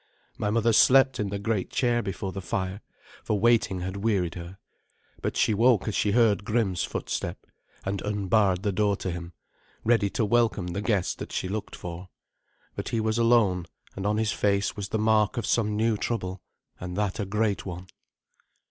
My 0.35 0.49
mother 0.49 0.73
slept 0.73 1.19
in 1.19 1.29
the 1.29 1.37
great 1.37 1.69
chair 1.69 2.01
before 2.01 2.31
the 2.31 2.41
fire, 2.41 2.81
for 3.23 3.39
waiting 3.39 3.81
had 3.81 3.97
wearied 4.03 4.33
her, 4.33 4.57
but 5.21 5.37
she 5.37 5.53
woke 5.53 5.87
as 5.87 5.93
she 5.93 6.09
heard 6.13 6.43
Grim's 6.43 6.83
footstep, 6.83 7.45
and 7.85 8.01
unbarred 8.01 8.63
the 8.63 8.71
door 8.71 8.95
to 8.95 9.11
him, 9.11 9.33
ready 9.83 10.09
to 10.09 10.25
welcome 10.25 10.69
the 10.69 10.81
guest 10.81 11.19
that 11.19 11.31
she 11.31 11.47
looked 11.47 11.75
for. 11.75 12.09
But 12.75 12.89
he 12.89 12.99
was 12.99 13.19
alone, 13.19 13.67
and 13.95 14.07
on 14.07 14.17
his 14.17 14.31
face 14.31 14.75
was 14.75 14.89
the 14.89 14.97
mark 14.97 15.37
of 15.37 15.45
some 15.45 15.77
new 15.77 15.97
trouble, 15.97 16.41
and 16.79 16.97
that 16.97 17.19
a 17.19 17.25
great 17.27 17.67
one. 17.67 17.85